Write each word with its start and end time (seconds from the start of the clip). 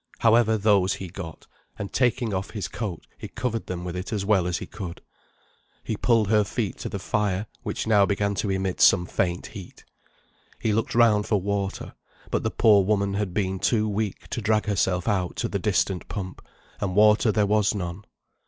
However, 0.17 0.57
those 0.57 0.95
he 0.95 1.09
got; 1.09 1.45
and 1.77 1.93
taking 1.93 2.33
off 2.33 2.49
his 2.49 2.67
coat 2.67 3.05
he 3.19 3.27
covered 3.27 3.67
them 3.67 3.85
with 3.85 3.95
it 3.95 4.11
as 4.11 4.25
well 4.25 4.47
as 4.47 4.57
he 4.57 4.65
could. 4.65 4.99
He 5.83 5.95
pulled 5.95 6.27
her 6.29 6.43
feet 6.43 6.79
to 6.79 6.89
the 6.89 6.97
fire, 6.97 7.45
which 7.61 7.85
now 7.85 8.07
began 8.07 8.33
to 8.37 8.49
emit 8.49 8.81
some 8.81 9.05
faint 9.05 9.45
heat. 9.45 9.85
He 10.59 10.73
looked 10.73 10.95
round 10.95 11.27
for 11.27 11.39
water, 11.39 11.93
but 12.31 12.41
the 12.41 12.49
poor 12.49 12.83
woman 12.83 13.13
had 13.13 13.31
been 13.31 13.59
too 13.59 13.87
weak 13.87 14.27
to 14.29 14.41
drag 14.41 14.65
herself 14.65 15.07
out 15.07 15.35
to 15.35 15.47
the 15.47 15.59
distant 15.59 16.07
pump, 16.07 16.41
and 16.79 16.95
water 16.95 17.31
there 17.31 17.45
was 17.45 17.75
none. 17.75 18.03